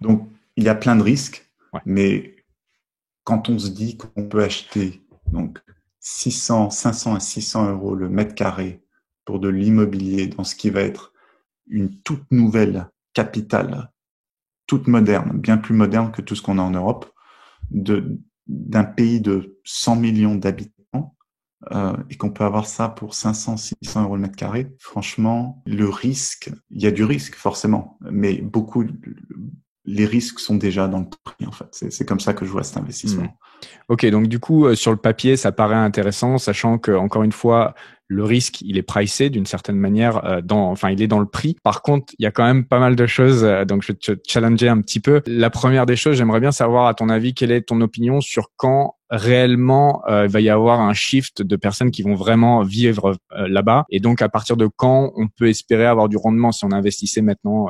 [0.00, 1.50] Donc, il y a plein de risques,
[1.84, 2.36] mais
[3.24, 5.60] quand on se dit qu'on peut acheter donc
[6.00, 8.82] 600, 500 à 600 euros le mètre carré
[9.24, 11.12] pour de l'immobilier dans ce qui va être
[11.68, 13.92] une toute nouvelle capitale,
[14.70, 17.12] toute moderne, bien plus moderne que tout ce qu'on a en Europe,
[17.72, 21.16] d'un pays de 100 millions d'habitants
[21.72, 25.88] euh, et qu'on peut avoir ça pour 500, 600 euros le mètre carré, franchement, le
[25.88, 28.84] risque, il y a du risque forcément, mais beaucoup,
[29.92, 31.66] les risques sont déjà dans le prix en fait.
[31.70, 33.24] C'est comme ça que je vois cet investissement.
[33.24, 33.62] Hmm.
[33.88, 37.32] Ok, donc du coup, euh, sur le papier, ça paraît intéressant, sachant que encore une
[37.32, 37.74] fois,
[38.10, 41.26] le risque, il est pricé d'une certaine manière, euh, dans, enfin, il est dans le
[41.26, 41.56] prix.
[41.62, 43.98] Par contre, il y a quand même pas mal de choses, euh, donc je vais
[43.98, 45.22] te challenger un petit peu.
[45.26, 48.50] La première des choses, j'aimerais bien savoir, à ton avis, quelle est ton opinion sur
[48.56, 53.16] quand réellement euh, il va y avoir un shift de personnes qui vont vraiment vivre
[53.30, 56.72] là-bas, et donc à partir de quand on peut espérer avoir du rendement si on
[56.72, 57.68] investissait maintenant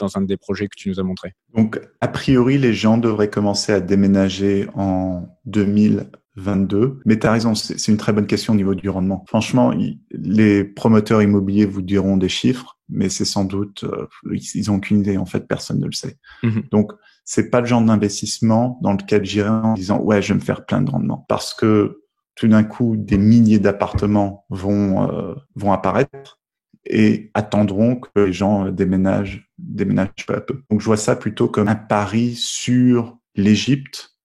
[0.00, 3.30] dans un des projets que tu nous as montré Donc, a priori, les gens devraient
[3.30, 7.00] commencer à déménager en 2000 22.
[7.04, 9.24] Mais tu as raison, c'est une très bonne question au niveau du rendement.
[9.28, 9.72] Franchement,
[10.10, 14.06] les promoteurs immobiliers vous diront des chiffres, mais c'est sans doute, euh,
[14.54, 16.16] ils ont aucune idée, en fait, personne ne le sait.
[16.42, 16.64] Mhm.
[16.70, 16.92] Donc,
[17.24, 20.64] c'est pas le genre d'investissement dans lequel j'irai en disant, ouais, je vais me faire
[20.66, 21.24] plein de rendement.
[21.28, 22.02] Parce que
[22.34, 26.39] tout d'un coup, des milliers d'appartements vont, euh, vont apparaître
[26.86, 30.62] et attendront que les gens euh, déménagent, déménagent peu à peu.
[30.70, 34.16] Donc, je vois ça plutôt comme un pari sur l'Égypte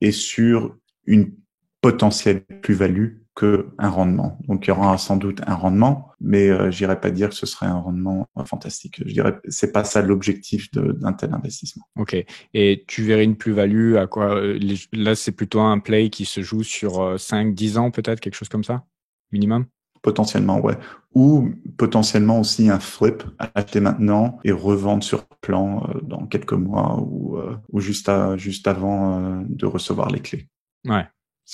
[0.00, 1.32] et sur une
[1.80, 4.38] potentielle plus-value que un rendement.
[4.46, 7.46] Donc il y aura sans doute un rendement, mais euh, j'irais pas dire que ce
[7.46, 9.02] serait un rendement euh, fantastique.
[9.06, 11.84] Je dirais c'est pas ça l'objectif d'un tel investissement.
[11.98, 12.14] Ok.
[12.52, 14.58] Et tu verrais une plus-value à quoi euh,
[14.92, 18.50] Là c'est plutôt un play qui se joue sur 5 10 ans peut-être quelque chose
[18.50, 18.84] comme ça
[19.32, 19.66] minimum?
[20.02, 20.76] Potentiellement ouais.
[21.14, 23.22] Ou potentiellement aussi un flip
[23.54, 27.38] acheter maintenant et revendre sur plan dans quelques mois ou,
[27.70, 30.48] ou juste juste avant de recevoir les clés.
[30.88, 31.06] Ouais.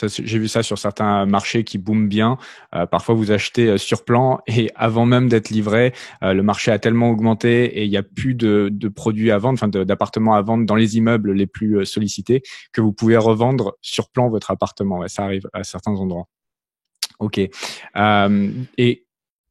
[0.07, 2.37] J'ai vu ça sur certains marchés qui booment bien.
[2.75, 6.71] Euh, parfois, vous achetez euh, sur plan et avant même d'être livré, euh, le marché
[6.71, 10.35] a tellement augmenté et il n'y a plus de, de, produits à vendre, enfin d'appartements
[10.35, 14.51] à vendre dans les immeubles les plus sollicités que vous pouvez revendre sur plan votre
[14.51, 14.99] appartement.
[14.99, 16.27] Ouais, ça arrive à certains endroits.
[17.21, 17.39] Ok.
[17.39, 19.09] et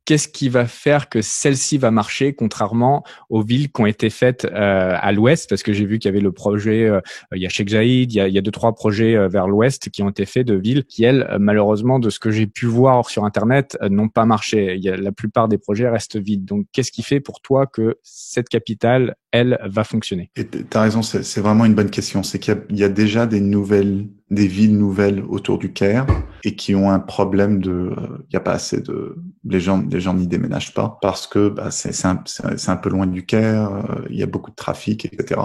[0.08, 4.46] qu'est-ce qui va faire que celle-ci va marcher contrairement aux villes qui ont été faites
[4.46, 5.50] euh, à l'ouest?
[5.50, 7.02] Parce que j'ai vu qu'il y avait le projet, euh,
[7.36, 9.28] il y a Sheikh Zayed, il y a, il y a deux trois projets euh,
[9.28, 12.48] vers l'ouest qui ont été faits de villes qui elles, malheureusement, de ce que j'ai
[12.48, 14.76] pu voir sur internet, n'ont pas marché.
[14.76, 16.46] Il y a, la plupart des projets restent vides.
[16.46, 21.02] Donc, qu'est-ce qui fait pour toi que cette capitale, elle, va fonctionner Tu as raison,
[21.02, 22.24] c'est vraiment une bonne question.
[22.24, 26.06] C'est qu'il y, y, a déjà des nouvelles, des villes nouvelles autour du Caire
[26.44, 30.00] et qui ont un problème de, il n'y a pas assez de, les gens, les
[30.00, 32.24] gens n'y déménagent pas parce que bah, c'est un,
[32.68, 35.42] un, peu loin du Caire, euh, il y a beaucoup de trafic, etc.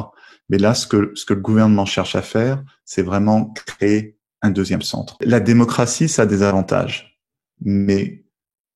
[0.49, 4.51] Mais là, ce que, ce que le gouvernement cherche à faire, c'est vraiment créer un
[4.51, 5.17] deuxième centre.
[5.21, 7.19] La démocratie, ça a des avantages,
[7.61, 8.25] mais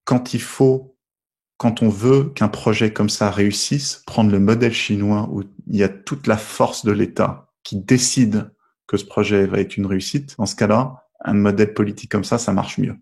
[0.05, 0.96] quand il faut,
[1.57, 5.83] quand on veut qu'un projet comme ça réussisse, prendre le modèle chinois où il y
[5.83, 8.51] a toute la force de l'État qui décide
[8.87, 12.39] que ce projet va être une réussite, dans ce cas-là, un modèle politique comme ça,
[12.39, 12.97] ça marche mieux.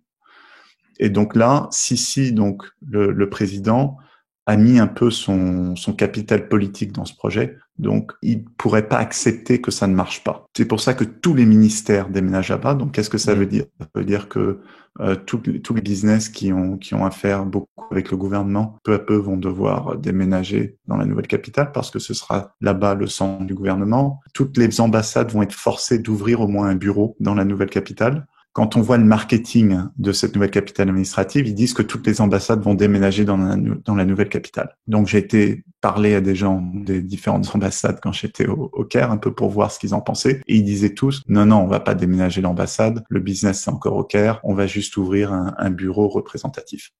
[0.98, 3.98] Et donc là, Sisi, donc le président,
[4.46, 7.56] a mis un peu son, son capital politique dans ce projet.
[7.78, 10.46] Donc, il pourrait pas accepter que ça ne marche pas.
[10.56, 12.74] C'est pour ça que tous les ministères déménagent là-bas.
[12.74, 13.38] Donc, qu'est-ce que ça mmh.
[13.38, 13.64] veut dire?
[13.80, 14.60] Ça veut dire que
[15.00, 18.94] euh, tous, les business qui ont, qui ont à faire beaucoup avec le gouvernement, peu
[18.94, 23.08] à peu vont devoir déménager dans la nouvelle capitale parce que ce sera là-bas le
[23.08, 24.20] centre du gouvernement.
[24.34, 28.26] Toutes les ambassades vont être forcées d'ouvrir au moins un bureau dans la nouvelle capitale
[28.54, 32.20] quand on voit le marketing de cette nouvelle capitale administrative, ils disent que toutes les
[32.20, 34.76] ambassades vont déménager dans la, dans la nouvelle capitale.
[34.86, 39.10] Donc j'ai été parler à des gens des différentes ambassades quand j'étais au, au, Caire,
[39.10, 40.40] un peu pour voir ce qu'ils en pensaient.
[40.46, 43.96] Et ils disaient tous, non, non, on va pas déménager l'ambassade, le business c'est encore
[43.96, 46.92] au Caire, on va juste ouvrir un, un bureau représentatif.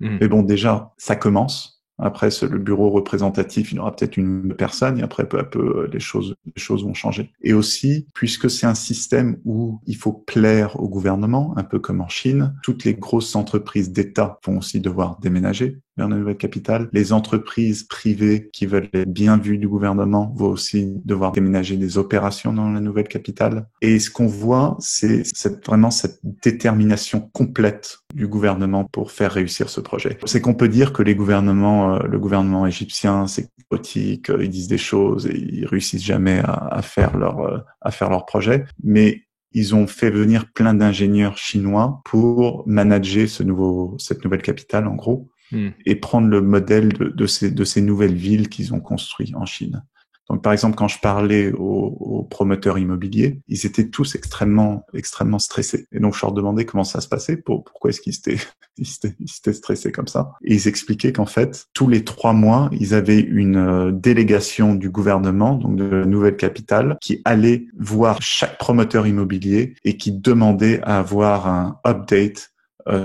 [0.00, 0.18] Hmm.
[0.20, 1.75] Mais bon, déjà, ça commence.
[1.98, 5.88] Après, le bureau représentatif, il y aura peut-être une personne et après, peu à peu,
[5.92, 7.32] les choses, les choses vont changer.
[7.42, 12.00] Et aussi, puisque c'est un système où il faut plaire au gouvernement, un peu comme
[12.00, 16.88] en Chine, toutes les grosses entreprises d'État vont aussi devoir déménager vers la nouvelle capitale.
[16.92, 21.98] Les entreprises privées qui veulent être bien vues du gouvernement vont aussi devoir déménager des
[21.98, 23.66] opérations dans la nouvelle capitale.
[23.82, 25.22] Et ce qu'on voit, c'est
[25.66, 30.18] vraiment cette détermination complète du gouvernement pour faire réussir ce projet.
[30.24, 34.50] C'est qu'on peut dire que les gouvernements, euh, le gouvernement égyptien, c'est chaotique, euh, ils
[34.50, 38.26] disent des choses et ils réussissent jamais à, à faire leur euh, à faire leur
[38.26, 44.42] projet, mais ils ont fait venir plein d'ingénieurs chinois pour manager ce nouveau, cette nouvelle
[44.42, 45.30] capitale, en gros.
[45.52, 45.68] Hmm.
[45.84, 49.84] et prendre le modèle de, ces, de ces nouvelles villes qu'ils ont construites en Chine.
[50.28, 55.38] Donc, par exemple, quand je parlais aux, aux, promoteurs immobiliers, ils étaient tous extrêmement, extrêmement
[55.38, 55.86] stressés.
[55.92, 58.42] Et donc, je leur demandais comment ça se passait, pour, pourquoi est-ce qu'ils étaient,
[58.78, 60.32] étaient, stressés comme ça.
[60.42, 64.90] Et ils expliquaient qu'en fait, tous les trois mois, ils avaient une euh, délégation du
[64.90, 70.80] gouvernement, donc de la nouvelle capitale, qui allait voir chaque promoteur immobilier et qui demandait
[70.82, 72.50] à avoir un update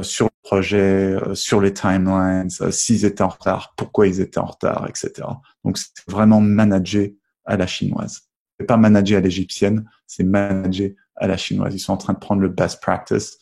[0.04, 4.40] sur le projet, euh, sur les timelines, euh, s'ils étaient en retard, pourquoi ils étaient
[4.40, 5.28] en retard, etc.
[5.64, 7.10] Donc c'est vraiment manager
[7.46, 8.22] à la chinoise.
[8.60, 11.74] C'est pas manager à l'égyptienne, c'est manager à la chinoise.
[11.74, 13.38] Ils sont en train de prendre le best practice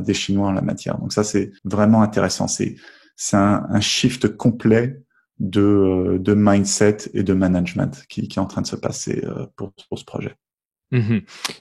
[0.00, 0.98] des Chinois en la matière.
[0.98, 2.48] Donc ça c'est vraiment intéressant.
[2.48, 2.76] C'est
[3.16, 5.02] c'est un, un, shift complet
[5.38, 9.22] de, de mindset et de management qui, qui est en train de se passer
[9.56, 10.34] pour, pour ce projet.
[10.90, 11.18] Mmh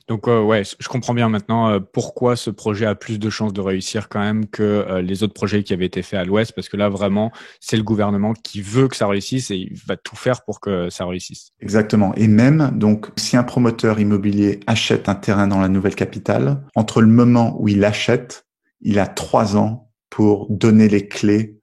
[0.07, 3.51] Donc euh, ouais, je comprends bien maintenant euh, pourquoi ce projet a plus de chances
[3.51, 6.53] de réussir quand même que euh, les autres projets qui avaient été faits à l'Ouest,
[6.53, 9.97] parce que là vraiment c'est le gouvernement qui veut que ça réussisse et il va
[9.97, 11.51] tout faire pour que ça réussisse.
[11.59, 12.15] Exactement.
[12.15, 17.01] Et même donc si un promoteur immobilier achète un terrain dans la nouvelle capitale, entre
[17.01, 18.45] le moment où il achète,
[18.79, 21.57] il a trois ans pour donner les clés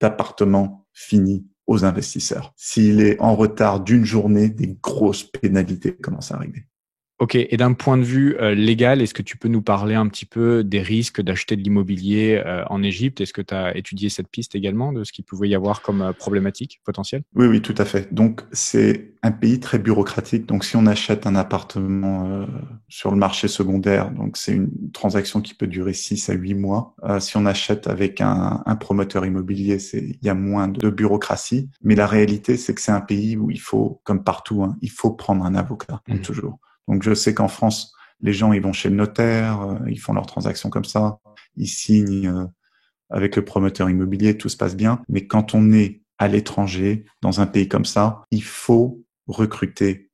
[0.00, 2.52] d'appartements finis aux investisseurs.
[2.56, 6.67] S'il est en retard d'une journée, des grosses pénalités commencent à arriver.
[7.20, 10.06] Ok, et d'un point de vue euh, légal, est-ce que tu peux nous parler un
[10.06, 13.20] petit peu des risques d'acheter de l'immobilier euh, en Égypte?
[13.20, 16.00] Est-ce que tu as étudié cette piste également de ce qu'il pouvait y avoir comme
[16.00, 17.22] euh, problématique potentielle?
[17.34, 18.14] Oui, oui, tout à fait.
[18.14, 20.46] Donc, c'est un pays très bureaucratique.
[20.46, 22.46] Donc, si on achète un appartement
[22.86, 26.94] sur le marché secondaire, donc c'est une transaction qui peut durer 6 à 8 mois.
[27.18, 31.68] si on achète avec un, un promoteur immobilier, c'est il y a moins de bureaucratie.
[31.82, 34.90] Mais la réalité, c'est que c'est un pays où il faut, comme partout, hein, il
[34.90, 36.20] faut prendre un avocat, mmh.
[36.20, 36.60] toujours.
[36.88, 40.12] Donc je sais qu'en France, les gens ils vont chez le notaire, euh, ils font
[40.12, 41.18] leurs transactions comme ça,
[41.56, 42.46] ils signent euh,
[43.10, 45.02] avec le promoteur immobilier, tout se passe bien.
[45.08, 50.08] Mais quand on est à l'étranger, dans un pays comme ça, il faut recruter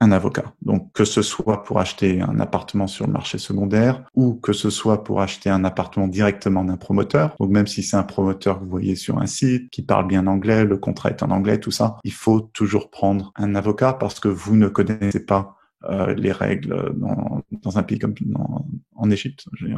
[0.00, 0.52] un avocat.
[0.60, 4.68] Donc que ce soit pour acheter un appartement sur le marché secondaire ou que ce
[4.68, 7.34] soit pour acheter un appartement directement d'un promoteur.
[7.40, 10.26] Donc même si c'est un promoteur que vous voyez sur un site qui parle bien
[10.26, 14.20] anglais, le contrat est en anglais, tout ça, il faut toujours prendre un avocat parce
[14.20, 15.56] que vous ne connaissez pas
[15.88, 18.14] euh, les règles dans, dans, un pays comme
[18.94, 19.46] en Égypte.
[19.62, 19.76] Euh,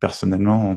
[0.00, 0.76] personnellement,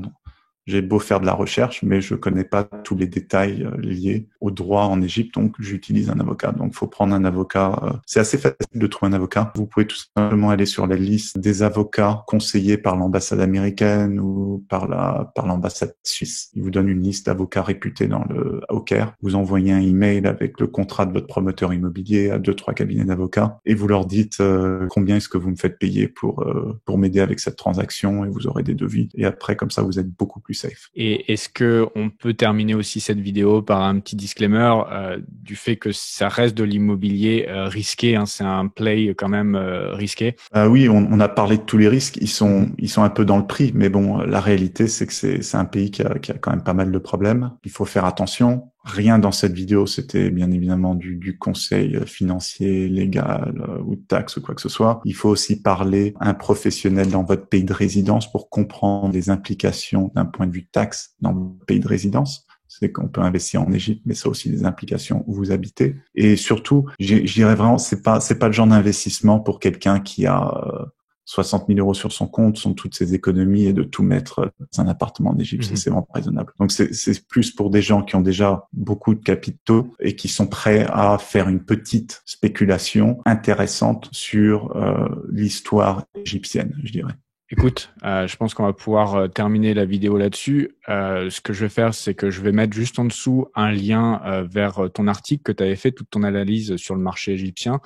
[0.66, 4.28] j'ai beau faire de la recherche, mais je connais pas tous les détails euh, liés
[4.40, 6.52] au droit en Égypte, donc j'utilise un avocat.
[6.52, 7.80] Donc, faut prendre un avocat.
[7.84, 9.52] Euh, c'est assez facile de trouver un avocat.
[9.56, 14.66] Vous pouvez tout simplement aller sur la liste des avocats conseillés par l'ambassade américaine ou
[14.70, 16.50] par la par l'ambassade suisse.
[16.54, 19.14] Ils vous donnent une liste d'avocats réputés dans le au Caire.
[19.22, 23.06] Vous envoyez un email avec le contrat de votre promoteur immobilier à deux trois cabinets
[23.06, 26.46] d'avocats et vous leur dites euh, combien est-ce que vous me faites payer pour
[26.86, 29.10] pour m'aider avec cette transaction et vous aurez des devis.
[29.16, 30.90] Et après, comme ça, vous êtes beaucoup plus safe.
[30.96, 35.56] Et est-ce que on peut terminer aussi cette vidéo par un petit disclaimer euh, du
[35.56, 39.94] fait que ça reste de l'immobilier euh, risqué, hein, c'est un play quand même euh,
[39.94, 40.36] risqué?
[40.56, 43.26] oui, on, on, a parlé de tous les risques, ils sont ils sont un peu
[43.26, 46.20] dans le prix, mais bon, la réalité c'est que c'est c'est un pays qui a,
[46.20, 47.52] qui a quand même pas mal de problèmes.
[47.64, 48.73] Il faut faire attention.
[48.84, 54.02] Rien dans cette vidéo, c'était bien évidemment du, du, conseil financier, légal euh, ou de
[54.02, 55.02] taxe ou quoi que ce soit.
[55.06, 59.30] Il faut aussi parler à un professionnel dans votre pays de résidence pour comprendre les
[59.30, 62.46] implications d'un point de vue taxe dans votre pays de résidence
[62.80, 65.96] c'est qu'on peut investir en Égypte, mais ça a aussi des implications où vous habitez.
[66.16, 70.26] Et surtout, je dirais vraiment, c'est pas c'est pas le genre d'investissement pour quelqu'un qui
[70.26, 70.86] a euh,
[71.26, 74.82] 60 000 euros sur son compte sont toutes ses économies et de tout mettre dans
[74.82, 75.76] un appartement en Égypte, mhm.
[75.76, 76.54] c'est vraiment raisonnable.
[76.60, 80.48] Donc c'est plus pour des gens qui ont déjà beaucoup de capitaux et qui sont
[80.48, 87.14] prêts à faire une petite spéculation intéressante sur euh, l'histoire égyptienne, je dirais.
[87.56, 90.72] Écoute, euh, je pense qu'on va pouvoir euh, terminer la vidéo là-dessus.
[90.90, 93.72] Euh, ce que je vais faire, c'est que je vais mettre juste en dessous un
[93.72, 97.34] lien euh, vers ton article que tu avais fait, toute ton analyse sur le marché
[97.34, 97.80] égyptien.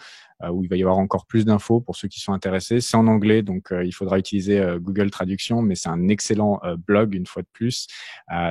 [0.44, 2.80] Euh, où il va y avoir encore plus d'infos pour ceux qui sont intéressés.
[2.80, 6.62] C'est en anglais, donc euh, il faudra utiliser euh, Google Traduction, mais c'est un excellent
[6.86, 7.88] blog une fois de plus.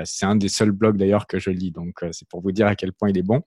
[0.04, 2.74] c'est un des seuls blogs d'ailleurs que je lis, donc c'est pour vous dire à
[2.74, 3.42] quel point il est bon.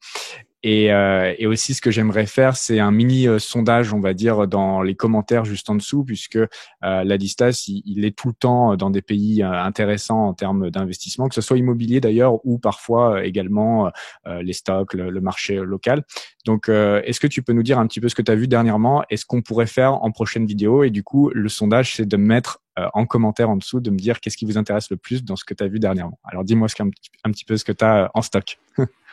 [0.62, 4.14] Et, euh, et, aussi, ce que j'aimerais faire, c'est un mini euh, sondage, on va
[4.14, 6.48] dire, dans les commentaires juste en dessous, puisque euh,
[6.82, 11.30] l'Adistas, il, il, est tout le temps dans des pays euh, intéressants en termes d'investissement,
[11.30, 13.92] que ce soit immobilier d'ailleurs, ou parfois également
[14.26, 16.04] les stocks, le, marché local.
[16.46, 18.48] Donc, est-ce que tu peux nous dire un petit peu ce que tu as vu
[18.48, 20.84] dernièrement et ce qu'on pourrait faire en prochaine vidéo?
[20.84, 22.62] Et du coup, le sondage, c'est de mettre
[22.94, 25.44] en commentaire en dessous, de me dire qu'est-ce qui vous intéresse le plus dans ce
[25.44, 26.20] que tu as vu dernièrement.
[26.24, 26.90] Alors, dis-moi un,
[27.24, 28.60] un petit peu ce que tu as en stock.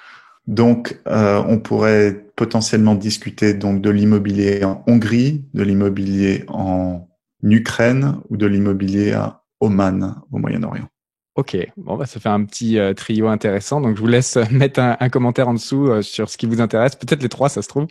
[0.47, 7.09] Donc, euh, on pourrait potentiellement discuter donc de l'immobilier en Hongrie, de l'immobilier en
[7.43, 10.89] Ukraine ou de l'immobilier à Oman au Moyen-Orient.
[11.37, 13.83] Ok, bon bah ça fait un petit euh, trio intéressant.
[13.83, 16.63] Donc je vous laisse mettre un, un commentaire en dessous euh, sur ce qui vous
[16.63, 17.89] intéresse, peut-être les trois, ça se trouve.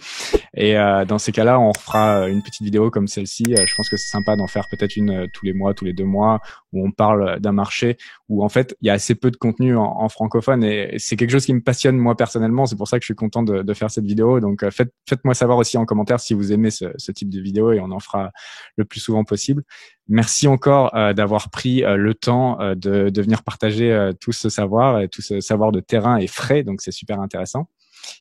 [0.56, 3.44] Et euh, dans ces cas-là, on fera une petite vidéo comme celle-ci.
[3.48, 6.06] je pense que c'est sympa d'en faire peut-être une tous les mois, tous les deux
[6.06, 6.42] mois,
[6.76, 7.98] où on parle d'un marché
[8.30, 11.32] où en fait il y a assez peu de contenu en, francophone et c'est quelque
[11.32, 12.66] chose qui me passionne moi personnellement.
[12.66, 14.40] C'est pour ça que je suis content de, de faire cette vidéo.
[14.40, 17.72] Donc faites, faites-moi savoir aussi en commentaire si vous aimez ce, ce type de vidéo
[17.72, 18.32] et on en fera
[18.78, 19.64] le plus souvent possible.
[20.08, 24.50] Merci encore euh, d'avoir pris euh, le temps euh, de, de, venir partager tout ce
[24.50, 27.70] savoir et tout ce savoir de terrain et frais, donc c'est super intéressant.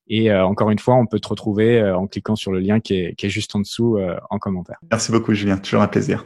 [0.08, 3.14] Et encore une fois, on peut te retrouver en cliquant sur le lien qui est,
[3.16, 3.98] qui est juste en dessous
[4.30, 4.78] en commentaire.
[4.90, 6.24] Merci beaucoup Julien, toujours un plaisir.